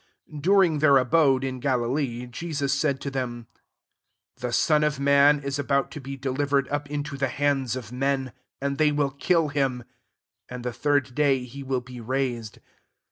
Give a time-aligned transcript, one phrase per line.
[0.07, 3.45] *']♦ £2 During their abode in Ga lilee, Jesus said to them,"
[4.41, 7.91] The Son of man is about to be de livered up into the hands of
[7.91, 9.83] men; 23 and they will kill him,
[10.49, 12.57] and the third day he will be raised."